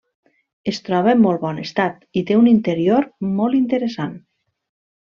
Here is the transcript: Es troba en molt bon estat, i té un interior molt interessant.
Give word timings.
Es 0.71 0.79
troba 0.87 1.13
en 1.17 1.21
molt 1.25 1.43
bon 1.45 1.61
estat, 1.65 2.01
i 2.21 2.25
té 2.31 2.41
un 2.41 2.51
interior 2.55 3.09
molt 3.39 3.63
interessant. 3.63 4.21